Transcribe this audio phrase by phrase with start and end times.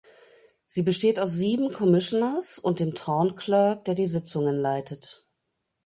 [0.65, 5.27] Sie besteht aus sieben Commissioners und dem Town Clerk der die Sitzungen leitet.